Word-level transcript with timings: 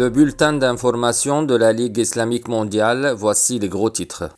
Le 0.00 0.08
bulletin 0.08 0.54
d'information 0.54 1.42
de 1.42 1.54
la 1.54 1.74
Ligue 1.74 1.98
islamique 1.98 2.48
mondiale, 2.48 3.12
voici 3.14 3.58
les 3.58 3.68
gros 3.68 3.90
titres. 3.90 4.30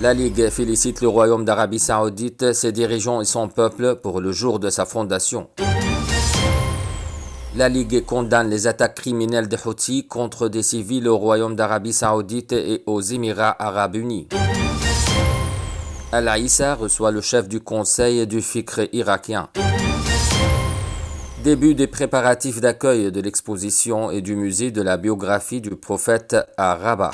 La 0.00 0.12
Ligue 0.12 0.50
félicite 0.50 1.00
le 1.00 1.06
Royaume 1.06 1.44
d'Arabie 1.44 1.78
saoudite, 1.78 2.54
ses 2.54 2.72
dirigeants 2.72 3.20
et 3.20 3.24
son 3.24 3.46
peuple 3.46 3.94
pour 4.02 4.20
le 4.20 4.32
jour 4.32 4.58
de 4.58 4.68
sa 4.68 4.84
fondation. 4.84 5.46
La 7.54 7.68
Ligue 7.68 8.04
condamne 8.04 8.50
les 8.50 8.66
attaques 8.66 8.96
criminelles 8.96 9.46
des 9.46 9.64
Houthis 9.64 10.08
contre 10.08 10.48
des 10.48 10.64
civils 10.64 11.06
au 11.06 11.16
Royaume 11.16 11.54
d'Arabie 11.54 11.92
saoudite 11.92 12.50
et 12.50 12.82
aux 12.86 13.00
Émirats 13.00 13.54
arabes 13.62 13.94
unis. 13.94 14.26
Al-Aïssa 16.10 16.74
reçoit 16.74 17.12
le 17.12 17.20
chef 17.20 17.46
du 17.48 17.60
conseil 17.60 18.26
du 18.26 18.42
Fikr 18.42 18.88
irakien. 18.92 19.50
Début 21.44 21.74
des 21.74 21.86
préparatifs 21.86 22.62
d'accueil 22.62 23.12
de 23.12 23.20
l'exposition 23.20 24.10
et 24.10 24.22
du 24.22 24.34
musée 24.34 24.70
de 24.70 24.80
la 24.80 24.96
biographie 24.96 25.60
du 25.60 25.76
prophète 25.76 26.34
à 26.56 26.74
Rabat. 26.74 27.10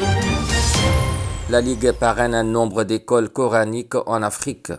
La 1.50 1.61
Ligue 1.61 1.91
parraine 1.91 2.33
un 2.33 2.45
nombre 2.45 2.84
d'écoles 2.84 3.28
coraniques 3.28 3.97
en 3.97 4.22
Afrique. 4.22 4.72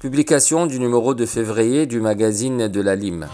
Publication 0.00 0.64
du 0.64 0.80
numéro 0.80 1.12
de 1.12 1.26
février 1.26 1.84
du 1.84 2.00
magazine 2.00 2.68
de 2.68 2.80
la 2.80 2.96
Lime. 2.96 3.28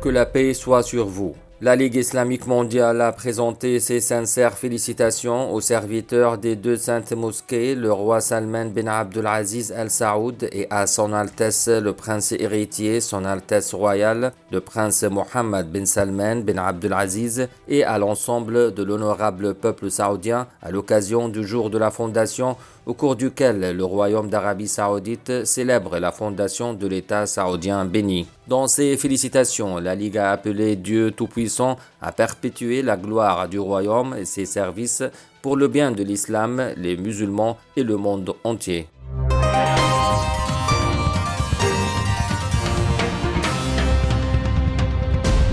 Que 0.00 0.08
la 0.08 0.24
paix 0.24 0.54
soit 0.54 0.82
sur 0.82 1.06
vous. 1.06 1.34
La 1.64 1.76
Ligue 1.76 1.94
islamique 1.94 2.48
mondiale 2.48 3.00
a 3.02 3.12
présenté 3.12 3.78
ses 3.78 4.00
sincères 4.00 4.58
félicitations 4.58 5.52
aux 5.54 5.60
serviteurs 5.60 6.36
des 6.36 6.56
deux 6.56 6.76
saintes 6.76 7.12
mosquées, 7.12 7.76
le 7.76 7.92
roi 7.92 8.20
Salman 8.20 8.70
bin 8.70 8.88
Abdulaziz 8.88 9.70
Al 9.70 9.88
Saoud 9.88 10.48
et 10.50 10.66
à 10.70 10.88
son 10.88 11.12
Altesse 11.12 11.68
le 11.68 11.92
prince 11.92 12.32
héritier, 12.32 13.00
son 13.00 13.24
Altesse 13.24 13.74
royale, 13.74 14.32
le 14.50 14.60
prince 14.60 15.04
Mohammed 15.04 15.70
bin 15.70 15.86
Salman 15.86 16.40
bin 16.40 16.58
Abdulaziz, 16.58 17.46
et 17.68 17.84
à 17.84 17.96
l'ensemble 17.96 18.74
de 18.74 18.82
l'honorable 18.82 19.54
peuple 19.54 19.88
saoudien 19.88 20.48
à 20.62 20.72
l'occasion 20.72 21.28
du 21.28 21.46
jour 21.46 21.70
de 21.70 21.78
la 21.78 21.92
fondation 21.92 22.56
au 22.86 22.94
cours 22.94 23.16
duquel 23.16 23.76
le 23.76 23.84
royaume 23.84 24.28
d'Arabie 24.28 24.68
saoudite 24.68 25.44
célèbre 25.44 25.98
la 25.98 26.12
fondation 26.12 26.74
de 26.74 26.86
l'État 26.86 27.26
saoudien 27.26 27.84
béni. 27.84 28.26
Dans 28.48 28.66
ses 28.66 28.96
félicitations, 28.96 29.78
la 29.78 29.94
Ligue 29.94 30.18
a 30.18 30.32
appelé 30.32 30.76
Dieu 30.76 31.10
Tout-Puissant 31.10 31.76
à 32.00 32.12
perpétuer 32.12 32.82
la 32.82 32.96
gloire 32.96 33.48
du 33.48 33.58
royaume 33.58 34.14
et 34.18 34.24
ses 34.24 34.46
services 34.46 35.02
pour 35.42 35.56
le 35.56 35.68
bien 35.68 35.90
de 35.90 36.02
l'islam, 36.02 36.72
les 36.76 36.96
musulmans 36.96 37.58
et 37.76 37.82
le 37.82 37.96
monde 37.96 38.34
entier. 38.44 38.86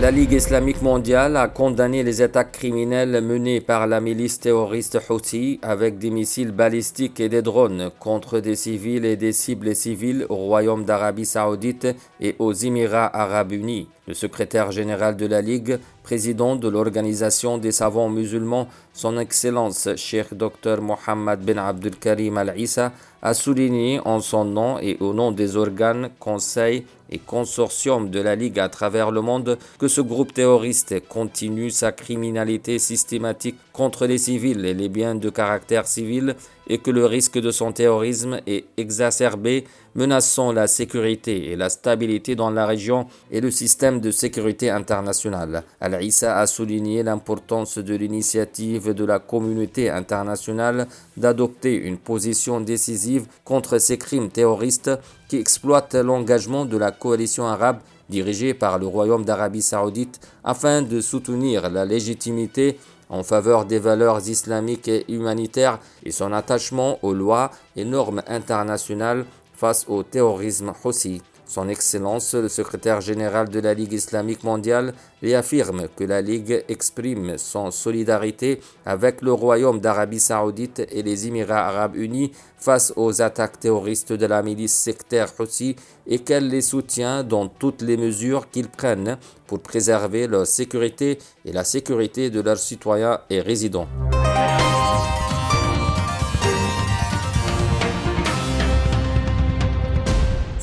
La 0.01 0.11
Ligue 0.11 0.31
islamique 0.31 0.81
mondiale 0.81 1.35
a 1.35 1.49
condamné 1.49 2.03
les 2.03 2.21
attaques 2.21 2.53
criminelles 2.53 3.21
menées 3.21 3.59
par 3.59 3.85
la 3.85 3.99
milice 3.99 4.39
terroriste 4.39 4.97
Houthi 5.09 5.59
avec 5.61 5.97
des 5.97 6.09
missiles 6.09 6.53
balistiques 6.53 7.19
et 7.19 7.27
des 7.27 7.41
drones 7.41 7.91
contre 7.99 8.39
des 8.39 8.55
civils 8.55 9.03
et 9.03 9.17
des 9.17 9.33
cibles 9.33 9.75
civiles 9.75 10.25
au 10.29 10.35
Royaume 10.35 10.85
d'Arabie 10.85 11.25
saoudite 11.25 11.85
et 12.21 12.37
aux 12.39 12.53
Émirats 12.53 13.13
arabes 13.13 13.51
unis. 13.51 13.89
Le 14.07 14.13
secrétaire 14.13 14.71
général 14.71 15.17
de 15.17 15.25
la 15.25 15.41
Ligue, 15.41 15.79
président 16.01 16.55
de 16.55 16.69
l'Organisation 16.69 17.57
des 17.57 17.73
savants 17.73 18.09
musulmans, 18.09 18.69
son 18.93 19.17
Excellence 19.17 19.89
Cheikh 19.95 20.33
Dr 20.33 20.81
Mohammed 20.81 21.39
bin 21.41 21.57
Abdul 21.57 21.95
Karim 21.97 22.37
Al-Issa, 22.37 22.91
a 23.21 23.33
souligné 23.33 23.99
en 24.05 24.21
son 24.21 24.45
nom 24.45 24.79
et 24.79 24.97
au 24.99 25.13
nom 25.13 25.31
des 25.31 25.57
organes, 25.57 26.09
conseils 26.19 26.85
et 27.09 27.17
consortiums 27.17 28.09
de 28.09 28.19
la 28.21 28.35
Ligue 28.35 28.59
à 28.59 28.69
travers 28.69 29.11
le 29.11 29.21
monde 29.21 29.57
que 29.79 29.87
ce 29.87 30.01
groupe 30.01 30.33
terroriste 30.33 31.07
continue 31.07 31.71
sa 31.71 31.91
criminalité 31.91 32.79
systématique 32.79 33.57
contre 33.73 34.05
les 34.05 34.17
civils 34.17 34.65
et 34.65 34.73
les 34.73 34.89
biens 34.89 35.15
de 35.15 35.29
caractère 35.29 35.87
civil 35.87 36.35
et 36.67 36.77
que 36.77 36.91
le 36.91 37.05
risque 37.05 37.39
de 37.39 37.49
son 37.49 37.71
terrorisme 37.71 38.41
est 38.45 38.65
exacerbé, 38.77 39.65
menaçant 39.95 40.51
la 40.51 40.67
sécurité 40.67 41.51
et 41.51 41.55
la 41.55 41.69
stabilité 41.69 42.35
dans 42.35 42.51
la 42.51 42.67
région 42.67 43.07
et 43.31 43.41
le 43.41 43.49
système 43.49 43.99
de 43.99 44.11
sécurité 44.11 44.69
international. 44.69 45.63
Al-Issa 45.81 46.37
a 46.37 46.45
souligné 46.45 47.01
l'importance 47.01 47.79
de 47.79 47.95
l'initiative 47.95 48.88
de 48.93 49.05
la 49.05 49.19
communauté 49.19 49.89
internationale 49.89 50.87
d'adopter 51.17 51.75
une 51.75 51.97
position 51.97 52.61
décisive 52.61 53.25
contre 53.43 53.77
ces 53.77 53.97
crimes 53.97 54.29
terroristes 54.29 54.91
qui 55.27 55.37
exploitent 55.37 55.95
l'engagement 55.95 56.65
de 56.65 56.77
la 56.77 56.91
coalition 56.91 57.47
arabe 57.47 57.79
dirigée 58.09 58.53
par 58.53 58.79
le 58.79 58.87
Royaume 58.87 59.23
d'Arabie 59.23 59.61
saoudite 59.61 60.19
afin 60.43 60.81
de 60.81 60.99
soutenir 61.01 61.69
la 61.69 61.85
légitimité 61.85 62.79
en 63.09 63.23
faveur 63.23 63.65
des 63.65 63.79
valeurs 63.79 64.27
islamiques 64.27 64.87
et 64.87 65.05
humanitaires 65.11 65.79
et 66.03 66.11
son 66.11 66.31
attachement 66.31 66.99
aux 67.03 67.13
lois 67.13 67.51
et 67.75 67.85
normes 67.85 68.21
internationales 68.27 69.25
face 69.53 69.85
au 69.87 70.03
terrorisme 70.03 70.73
aussi. 70.83 71.21
Son 71.49 71.67
Excellence, 71.67 72.35
le 72.35 72.47
secrétaire 72.47 73.01
général 73.01 73.49
de 73.49 73.59
la 73.59 73.73
Ligue 73.73 73.93
islamique 73.93 74.43
mondiale, 74.43 74.93
réaffirme 75.23 75.87
que 75.95 76.03
la 76.03 76.21
Ligue 76.21 76.63
exprime 76.69 77.39
son 77.39 77.71
solidarité 77.71 78.61
avec 78.85 79.23
le 79.23 79.33
Royaume 79.33 79.79
d'Arabie 79.79 80.19
saoudite 80.19 80.85
et 80.91 81.01
les 81.01 81.25
Émirats 81.25 81.65
arabes 81.67 81.95
unis 81.95 82.33
face 82.59 82.93
aux 82.95 83.23
attaques 83.23 83.59
terroristes 83.59 84.13
de 84.13 84.27
la 84.27 84.43
milice 84.43 84.75
sectaire 84.75 85.33
Houthi 85.39 85.75
et 86.05 86.19
qu'elle 86.19 86.49
les 86.49 86.61
soutient 86.61 87.23
dans 87.23 87.47
toutes 87.47 87.81
les 87.81 87.97
mesures 87.97 88.51
qu'ils 88.51 88.69
prennent 88.69 89.17
pour 89.47 89.59
préserver 89.59 90.27
leur 90.27 90.45
sécurité 90.45 91.17
et 91.45 91.51
la 91.51 91.63
sécurité 91.63 92.29
de 92.29 92.41
leurs 92.41 92.59
citoyens 92.59 93.21
et 93.31 93.41
résidents. 93.41 93.87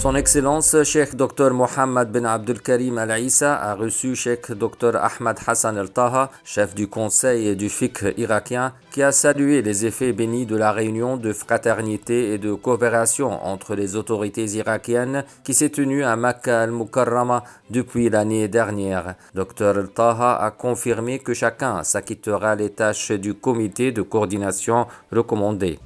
Son 0.06 0.14
Excellence 0.14 0.84
Cheikh 0.84 1.16
Dr 1.16 1.50
Mohammed 1.50 2.12
bin 2.12 2.26
Abdul 2.26 2.60
Karim 2.60 2.96
Al-Issa 2.96 3.56
a 3.56 3.74
reçu 3.74 4.14
Cheikh 4.14 4.52
Dr 4.52 4.94
Ahmad 4.94 5.36
Hassan 5.44 5.76
Al-Taha, 5.76 6.30
chef 6.44 6.76
du 6.76 6.86
conseil 6.86 7.56
du 7.56 7.68
fikr 7.68 8.16
irakien, 8.16 8.72
qui 8.92 9.02
a 9.02 9.10
salué 9.10 9.62
les 9.62 9.84
effets 9.84 10.12
bénis 10.12 10.46
de 10.46 10.54
la 10.54 10.70
réunion 10.70 11.16
de 11.16 11.32
fraternité 11.32 12.32
et 12.32 12.38
de 12.38 12.54
coopération 12.54 13.44
entre 13.44 13.74
les 13.74 13.96
autorités 13.96 14.44
irakiennes 14.44 15.24
qui 15.42 15.54
s'est 15.54 15.70
tenue 15.70 16.04
à 16.04 16.14
Makkah 16.14 16.60
al-Mukarrama 16.60 17.42
depuis 17.70 18.08
l'année 18.08 18.46
dernière. 18.46 19.16
Dr 19.34 19.76
Al-Taha 19.76 20.36
a 20.36 20.52
confirmé 20.52 21.18
que 21.18 21.34
chacun 21.34 21.82
s'acquittera 21.82 22.54
les 22.54 22.70
tâches 22.70 23.10
du 23.10 23.34
comité 23.34 23.90
de 23.90 24.02
coordination 24.02 24.86
recommandé. 25.10 25.80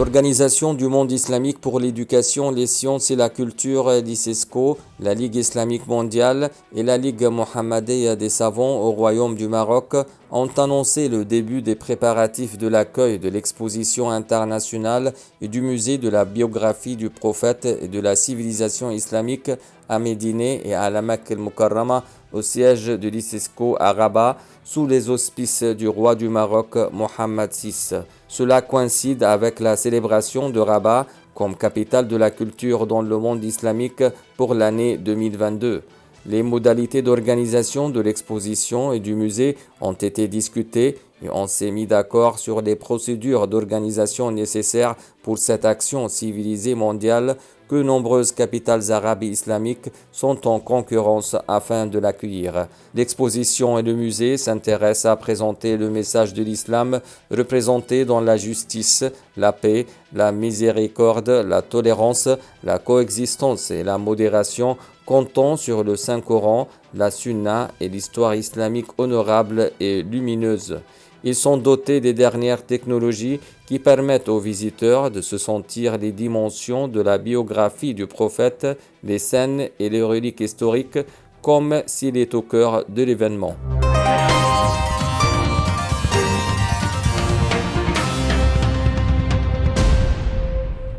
L'Organisation 0.00 0.72
du 0.72 0.86
monde 0.86 1.12
islamique 1.12 1.60
pour 1.60 1.78
l'éducation, 1.78 2.50
les 2.50 2.66
sciences 2.66 3.10
et 3.10 3.16
la 3.16 3.28
culture, 3.28 3.90
l'ICESCO, 3.90 4.78
la 4.98 5.12
Ligue 5.12 5.34
islamique 5.34 5.86
mondiale 5.86 6.48
et 6.74 6.82
la 6.82 6.96
Ligue 6.96 7.24
mohammedaine 7.24 8.16
des 8.16 8.30
savants 8.30 8.80
au 8.80 8.92
Royaume 8.92 9.34
du 9.34 9.46
Maroc 9.46 9.94
ont 10.30 10.48
annoncé 10.56 11.10
le 11.10 11.26
début 11.26 11.60
des 11.60 11.74
préparatifs 11.74 12.56
de 12.56 12.66
l'accueil 12.66 13.18
de 13.18 13.28
l'exposition 13.28 14.08
internationale 14.08 15.12
et 15.42 15.48
du 15.48 15.60
musée 15.60 15.98
de 15.98 16.08
la 16.08 16.24
biographie 16.24 16.96
du 16.96 17.10
prophète 17.10 17.66
et 17.66 17.86
de 17.86 18.00
la 18.00 18.16
civilisation 18.16 18.90
islamique 18.90 19.50
à 19.86 19.98
Médine 19.98 20.40
et 20.40 20.72
à 20.72 20.88
la 20.88 21.02
Mecque 21.02 21.30
el-Mukarrama 21.30 22.04
au 22.32 22.40
siège 22.40 22.86
de 22.86 23.08
l'ICESCO 23.10 23.76
à 23.78 23.92
Rabat 23.92 24.38
sous 24.64 24.86
les 24.86 25.10
auspices 25.10 25.62
du 25.62 25.88
roi 25.88 26.14
du 26.14 26.30
Maroc 26.30 26.78
Mohammed 26.90 27.50
VI. 27.52 27.96
Cela 28.30 28.62
coïncide 28.62 29.24
avec 29.24 29.58
la 29.58 29.74
célébration 29.74 30.50
de 30.50 30.60
Rabat 30.60 31.08
comme 31.34 31.56
capitale 31.56 32.06
de 32.06 32.14
la 32.14 32.30
culture 32.30 32.86
dans 32.86 33.02
le 33.02 33.18
monde 33.18 33.42
islamique 33.42 34.04
pour 34.36 34.54
l'année 34.54 34.96
2022. 34.98 35.82
Les 36.26 36.44
modalités 36.44 37.02
d'organisation 37.02 37.88
de 37.90 38.00
l'exposition 38.00 38.92
et 38.92 39.00
du 39.00 39.16
musée 39.16 39.56
ont 39.80 39.94
été 39.94 40.28
discutées 40.28 40.96
et 41.24 41.28
on 41.28 41.48
s'est 41.48 41.72
mis 41.72 41.88
d'accord 41.88 42.38
sur 42.38 42.62
les 42.62 42.76
procédures 42.76 43.48
d'organisation 43.48 44.30
nécessaires 44.30 44.94
pour 45.24 45.38
cette 45.38 45.64
action 45.64 46.06
civilisée 46.08 46.76
mondiale 46.76 47.36
que 47.70 47.76
nombreuses 47.76 48.32
capitales 48.32 48.90
arabes 48.90 49.22
et 49.22 49.28
islamiques 49.28 49.92
sont 50.10 50.48
en 50.48 50.58
concurrence 50.58 51.36
afin 51.46 51.86
de 51.86 52.00
l'accueillir. 52.00 52.66
L'exposition 52.96 53.78
et 53.78 53.82
le 53.82 53.94
musée 53.94 54.36
s'intéressent 54.36 55.12
à 55.12 55.14
présenter 55.14 55.76
le 55.76 55.88
message 55.88 56.34
de 56.34 56.42
l'islam 56.42 57.00
représenté 57.30 58.04
dans 58.04 58.20
la 58.20 58.36
justice, 58.36 59.04
la 59.36 59.52
paix, 59.52 59.86
la 60.12 60.32
miséricorde, 60.32 61.28
la 61.28 61.62
tolérance, 61.62 62.28
la 62.64 62.80
coexistence 62.80 63.70
et 63.70 63.84
la 63.84 63.98
modération 63.98 64.76
comptant 65.06 65.56
sur 65.56 65.84
le 65.84 65.94
Saint-Coran, 65.94 66.66
la 66.94 67.12
Sunna 67.12 67.70
et 67.80 67.88
l'histoire 67.88 68.34
islamique 68.34 68.98
honorable 68.98 69.70
et 69.78 70.02
lumineuse. 70.02 70.80
Ils 71.22 71.34
sont 71.34 71.56
dotés 71.56 72.00
des 72.00 72.14
dernières 72.14 72.64
technologies 72.64 73.40
qui 73.66 73.78
permettent 73.78 74.28
aux 74.28 74.38
visiteurs 74.38 75.10
de 75.10 75.20
se 75.20 75.38
sentir 75.38 75.98
les 75.98 76.12
dimensions 76.12 76.88
de 76.88 77.00
la 77.00 77.18
biographie 77.18 77.94
du 77.94 78.06
prophète, 78.06 78.66
les 79.04 79.18
scènes 79.18 79.68
et 79.78 79.88
les 79.90 80.02
reliques 80.02 80.40
historiques 80.40 80.98
comme 81.42 81.82
s'il 81.86 82.16
est 82.16 82.34
au 82.34 82.42
cœur 82.42 82.84
de 82.88 83.02
l'événement. 83.02 83.56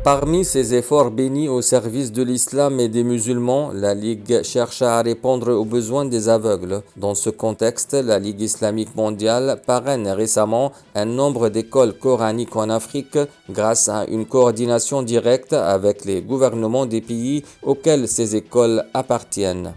Parmi 0.04 0.44
ces 0.44 0.74
efforts 0.74 1.12
bénis 1.12 1.48
au 1.48 1.62
service 1.62 2.10
de 2.10 2.24
l'islam 2.24 2.80
et 2.80 2.88
des 2.88 3.04
musulmans, 3.04 3.70
la 3.72 3.94
Ligue 3.94 4.42
cherche 4.42 4.82
à 4.82 5.00
répondre 5.00 5.52
aux 5.52 5.64
besoins 5.64 6.04
des 6.04 6.28
aveugles. 6.28 6.82
Dans 6.96 7.14
ce 7.14 7.30
contexte, 7.30 7.94
la 7.94 8.18
Ligue 8.18 8.40
islamique 8.40 8.96
mondiale 8.96 9.62
parraine 9.64 10.08
récemment 10.08 10.72
un 10.96 11.04
nombre 11.04 11.50
d'écoles 11.50 11.92
coraniques 11.92 12.56
en 12.56 12.68
Afrique 12.68 13.16
grâce 13.48 13.88
à 13.88 14.04
une 14.06 14.26
coordination 14.26 15.04
directe 15.04 15.52
avec 15.52 16.04
les 16.04 16.20
gouvernements 16.20 16.86
des 16.86 17.00
pays 17.00 17.44
auxquels 17.62 18.08
ces 18.08 18.34
écoles 18.34 18.84
appartiennent. 18.94 19.72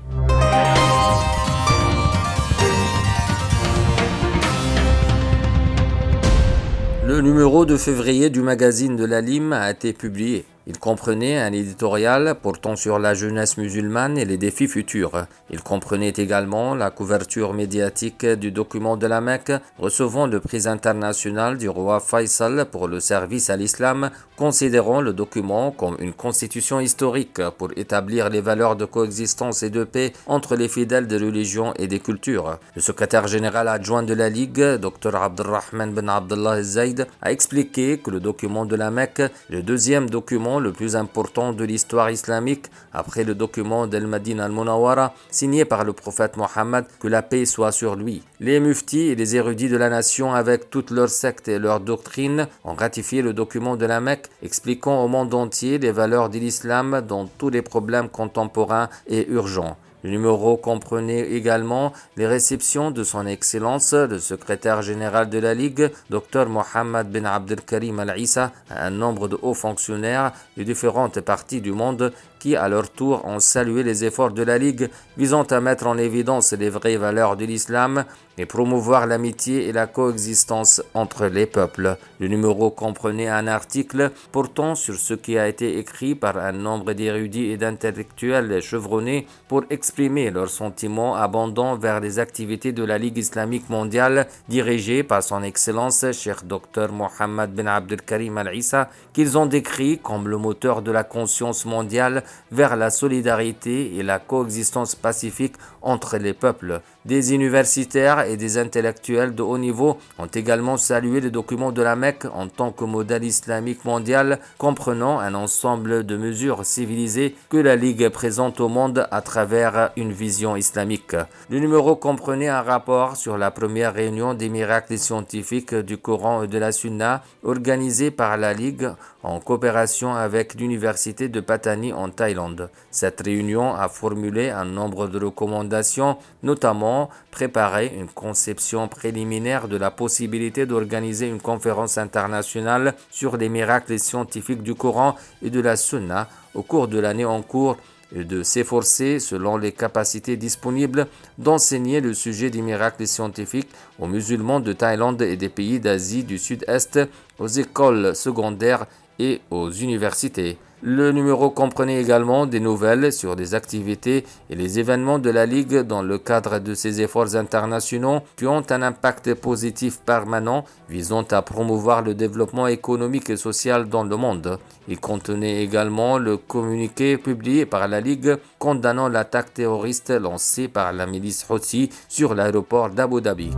Le 7.15 7.21
numéro 7.21 7.65
de 7.65 7.77
février 7.77 8.29
du 8.29 8.41
magazine 8.41 8.97
de 8.97 9.05
la 9.05 9.21
Lime 9.21 9.53
a 9.53 9.71
été 9.71 9.93
publié. 9.93 10.43
Il 10.67 10.79
comprenait 10.79 11.37
un 11.37 11.53
éditorial 11.53 12.35
portant 12.41 12.75
sur 12.75 12.97
la 12.97 13.13
jeunesse 13.13 13.57
musulmane 13.57 14.17
et 14.17 14.25
les 14.25 14.37
défis 14.37 14.67
futurs. 14.67 15.27
Il 15.51 15.61
comprenait 15.61 16.13
également 16.17 16.73
la 16.73 16.89
couverture 16.89 17.53
médiatique 17.53 18.25
du 18.25 18.51
document 18.51 18.97
de 18.97 19.05
la 19.05 19.21
Mecque 19.21 19.51
recevant 19.77 20.25
le 20.25 20.39
prix 20.39 20.67
international 20.67 21.59
du 21.59 21.69
roi 21.69 21.99
Faisal 21.99 22.65
pour 22.65 22.87
le 22.87 22.99
service 22.99 23.51
à 23.51 23.57
l'islam, 23.57 24.09
considérant 24.37 25.01
le 25.01 25.13
document 25.13 25.69
comme 25.69 25.97
une 25.99 26.13
constitution 26.13 26.79
historique 26.79 27.41
pour 27.59 27.69
établir 27.75 28.29
les 28.29 28.41
valeurs 28.41 28.75
de 28.75 28.85
coexistence 28.85 29.61
et 29.61 29.69
de 29.69 29.83
paix 29.83 30.13
entre 30.25 30.55
les 30.55 30.67
fidèles 30.67 31.05
des 31.05 31.17
religions 31.17 31.73
et 31.77 31.85
des 31.85 31.99
cultures. 31.99 32.57
Le 32.75 32.81
secrétaire 32.81 33.27
général 33.27 33.67
adjoint 33.67 34.03
de 34.03 34.15
la 34.15 34.29
Ligue, 34.29 34.77
Dr 34.77 35.15
Abdelrahman 35.15 35.93
Ben 35.93 36.09
Abdullah 36.09 36.63
Zaid, 36.63 37.07
a 37.21 37.31
expliqué 37.31 37.99
que 37.99 38.09
le 38.09 38.19
document 38.19 38.65
de 38.65 38.75
la 38.75 38.89
Mecque, 38.89 39.21
le 39.49 39.61
deuxième 39.61 40.09
document 40.09 40.54
le 40.59 40.71
plus 40.71 40.95
important 40.95 41.53
de 41.53 41.63
l'histoire 41.63 42.11
islamique 42.11 42.67
après 42.93 43.23
le 43.23 43.35
document 43.35 43.87
d'El-Madin 43.87 44.39
al-Munawara 44.39 45.13
signé 45.29 45.65
par 45.65 45.83
le 45.83 45.93
prophète 45.93 46.37
Mohammed, 46.37 46.85
que 46.99 47.07
la 47.07 47.21
paix 47.21 47.45
soit 47.45 47.71
sur 47.71 47.95
lui. 47.95 48.23
Les 48.39 48.59
muftis 48.59 49.07
et 49.07 49.15
les 49.15 49.35
érudits 49.35 49.69
de 49.69 49.77
la 49.77 49.89
nation 49.89 50.33
avec 50.33 50.69
toutes 50.69 50.91
leurs 50.91 51.09
sectes 51.09 51.47
et 51.47 51.59
leurs 51.59 51.79
doctrines 51.79 52.47
ont 52.63 52.73
ratifié 52.73 53.21
le 53.21 53.33
document 53.33 53.75
de 53.75 53.85
la 53.85 53.99
Mecque 53.99 54.29
expliquant 54.41 55.03
au 55.03 55.07
monde 55.07 55.33
entier 55.33 55.77
les 55.77 55.91
valeurs 55.91 56.29
de 56.29 56.39
l'islam 56.39 57.01
dans 57.07 57.25
tous 57.25 57.49
les 57.49 57.61
problèmes 57.61 58.09
contemporains 58.09 58.89
et 59.07 59.27
urgents. 59.29 59.77
Le 60.05 60.11
numéro 60.11 60.55
comprenait 60.55 61.31
également 61.31 61.91
les 62.15 62.27
réceptions 62.27 62.91
de 62.91 63.03
son 63.03 63.25
Excellence, 63.25 63.93
le 63.93 64.19
secrétaire 64.19 64.83
général 64.83 65.31
de 65.31 65.39
la 65.39 65.55
Ligue, 65.55 65.89
Dr 66.11 66.45
Mohamed 66.47 67.09
Ben 67.09 67.25
Abdelkarim 67.25 67.97
Al-Issa, 67.97 68.51
un 68.69 68.91
nombre 68.91 69.27
de 69.27 69.39
hauts 69.41 69.55
fonctionnaires 69.55 70.31
de 70.57 70.61
différentes 70.61 71.21
parties 71.21 71.59
du 71.59 71.71
monde 71.71 72.13
qui, 72.37 72.55
à 72.55 72.69
leur 72.69 72.91
tour, 72.91 73.25
ont 73.25 73.39
salué 73.39 73.81
les 73.81 74.05
efforts 74.05 74.29
de 74.29 74.43
la 74.43 74.59
Ligue 74.59 74.91
visant 75.17 75.41
à 75.41 75.59
mettre 75.59 75.87
en 75.87 75.97
évidence 75.97 76.53
les 76.53 76.69
vraies 76.69 76.97
valeurs 76.97 77.35
de 77.35 77.45
l'islam 77.45 78.05
et 78.37 78.45
promouvoir 78.45 79.07
l'amitié 79.07 79.67
et 79.67 79.71
la 79.71 79.87
coexistence 79.87 80.81
entre 80.93 81.27
les 81.27 81.45
peuples. 81.45 81.97
Le 82.19 82.27
numéro 82.27 82.69
comprenait 82.69 83.27
un 83.27 83.47
article 83.47 84.11
portant 84.31 84.75
sur 84.75 84.95
ce 84.95 85.13
qui 85.13 85.37
a 85.37 85.47
été 85.47 85.77
écrit 85.77 86.15
par 86.15 86.37
un 86.37 86.51
nombre 86.51 86.93
d'érudits 86.93 87.51
et 87.51 87.57
d'intellectuels 87.57 88.61
chevronnés 88.61 89.27
pour 89.47 89.63
exprimer 89.69 90.31
leurs 90.31 90.49
sentiments 90.49 91.15
abondants 91.15 91.75
vers 91.75 91.99
les 91.99 92.19
activités 92.19 92.71
de 92.71 92.83
la 92.83 92.97
Ligue 92.97 93.17
islamique 93.17 93.69
mondiale 93.69 94.27
dirigée 94.49 95.03
par 95.03 95.23
son 95.23 95.43
Excellence 95.43 96.05
Cheikh 96.11 96.45
Dr 96.45 96.91
Mohammed 96.91 97.51
Ben 97.51 97.67
Abdelkarim 97.67 98.37
Al-Issa 98.37 98.89
qu'ils 99.13 99.37
ont 99.37 99.45
décrit 99.45 99.99
comme 99.99 100.27
le 100.27 100.37
moteur 100.37 100.81
de 100.81 100.91
la 100.91 101.03
conscience 101.03 101.65
mondiale 101.65 102.23
vers 102.51 102.75
la 102.75 102.89
solidarité 102.89 103.95
et 103.95 104.03
la 104.03 104.19
coexistence 104.19 104.95
pacifique 104.95 105.55
entre 105.81 106.17
les 106.17 106.33
peuples. 106.33 106.81
Des 107.05 107.35
universitaires 107.35 108.21
et 108.21 108.35
des 108.35 108.57
intellectuels 108.57 109.35
de 109.35 109.43
haut 109.43 109.59
niveau 109.59 109.99
ont 110.17 110.25
également 110.25 110.75
salué 110.75 111.21
le 111.21 111.29
document 111.29 111.71
de 111.71 111.83
la 111.83 111.95
Mecque 111.95 112.25
en 112.33 112.47
tant 112.47 112.71
que 112.71 112.83
modèle 112.83 113.23
islamique 113.23 113.85
mondial 113.85 114.39
comprenant 114.57 115.19
un 115.19 115.35
ensemble 115.35 116.03
de 116.03 116.17
mesures 116.17 116.65
civilisées 116.65 117.35
que 117.49 117.57
la 117.57 117.75
Ligue 117.75 118.09
présente 118.09 118.59
au 118.59 118.69
monde 118.69 119.07
à 119.11 119.21
travers 119.21 119.91
une 119.97 120.13
vision 120.13 120.55
islamique. 120.55 121.15
Le 121.51 121.59
numéro 121.59 121.95
comprenait 121.95 122.47
un 122.47 122.63
rapport 122.63 123.17
sur 123.17 123.37
la 123.37 123.51
première 123.51 123.93
réunion 123.93 124.33
des 124.33 124.49
miracles 124.49 124.97
scientifiques 124.97 125.75
du 125.75 125.99
Coran 125.99 126.41
et 126.41 126.47
de 126.47 126.57
la 126.57 126.71
Sunna 126.71 127.21
organisée 127.43 128.09
par 128.09 128.35
la 128.37 128.53
Ligue 128.53 128.89
en 129.21 129.39
coopération 129.39 130.15
avec 130.15 130.55
l'université 130.55 131.29
de 131.29 131.39
Patani 131.39 131.93
en 131.93 132.09
Thaïlande. 132.09 132.71
Cette 132.89 133.21
réunion 133.21 133.75
a 133.75 133.89
formulé 133.89 134.49
un 134.49 134.65
nombre 134.65 135.07
de 135.07 135.23
recommandations, 135.23 136.17
notamment 136.41 136.94
préparer 137.31 137.93
une 137.97 138.07
conception 138.07 138.87
préliminaire 138.87 139.67
de 139.67 139.77
la 139.77 139.91
possibilité 139.91 140.65
d'organiser 140.65 141.27
une 141.27 141.41
conférence 141.41 141.97
internationale 141.97 142.93
sur 143.09 143.37
les 143.37 143.49
miracles 143.49 143.99
scientifiques 143.99 144.63
du 144.63 144.75
Coran 144.75 145.15
et 145.41 145.49
de 145.49 145.59
la 145.59 145.75
Sunna 145.75 146.27
au 146.53 146.63
cours 146.63 146.87
de 146.87 146.99
l'année 146.99 147.25
en 147.25 147.41
cours 147.41 147.77
et 148.15 148.23
de 148.23 148.43
s'efforcer, 148.43 149.19
selon 149.19 149.57
les 149.57 149.71
capacités 149.71 150.37
disponibles, 150.37 151.07
d'enseigner 151.37 152.01
le 152.01 152.13
sujet 152.13 152.49
des 152.49 152.61
miracles 152.61 153.07
scientifiques 153.07 153.69
aux 153.99 154.07
musulmans 154.07 154.59
de 154.59 154.73
Thaïlande 154.73 155.21
et 155.21 155.37
des 155.37 155.49
pays 155.49 155.79
d'Asie 155.79 156.23
du 156.23 156.37
Sud-Est, 156.37 156.99
aux 157.39 157.47
écoles 157.47 158.15
secondaires 158.15 158.85
et 159.19 159.41
aux 159.49 159.71
universités. 159.71 160.57
Le 160.87 161.11
numéro 161.11 161.49
comprenait 161.49 161.99
également 161.99 162.45
des 162.45 162.59
nouvelles 162.59 163.11
sur 163.11 163.35
des 163.35 163.55
activités 163.55 164.23
et 164.51 164.55
les 164.55 164.77
événements 164.77 165.17
de 165.17 165.31
la 165.31 165.47
Ligue 165.47 165.79
dans 165.79 166.03
le 166.03 166.19
cadre 166.19 166.59
de 166.59 166.75
ses 166.75 167.01
efforts 167.01 167.35
internationaux 167.35 168.19
qui 168.37 168.45
ont 168.45 168.63
un 168.69 168.81
impact 168.83 169.33
positif 169.33 169.97
permanent 170.05 170.63
visant 170.87 171.23
à 171.31 171.41
promouvoir 171.41 172.03
le 172.03 172.13
développement 172.13 172.67
économique 172.67 173.31
et 173.31 173.35
social 173.35 173.89
dans 173.89 174.03
le 174.03 174.15
monde. 174.15 174.59
Il 174.87 174.99
contenait 174.99 175.63
également 175.63 176.19
le 176.19 176.37
communiqué 176.37 177.17
publié 177.17 177.65
par 177.65 177.87
la 177.87 177.99
Ligue 177.99 178.37
condamnant 178.59 179.09
l'attaque 179.09 179.55
terroriste 179.55 180.11
lancée 180.11 180.67
par 180.67 180.93
la 180.93 181.07
milice 181.07 181.47
Houthi 181.49 181.89
sur 182.07 182.35
l'aéroport 182.35 182.91
d'Abu 182.91 183.21
Dhabi. 183.21 183.49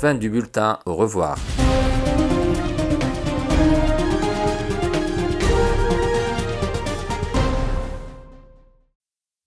Fin 0.00 0.14
du 0.14 0.30
bulletin, 0.30 0.78
au 0.86 0.94
revoir. 0.94 1.36